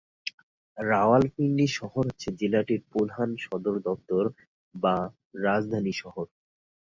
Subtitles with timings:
[0.77, 4.23] রাওয়ালপিন্ডি শহর হচ্ছে জেলাটির প্রধান সদর দপ্তর
[4.75, 4.95] বা
[5.43, 6.25] রাজধানী শহর।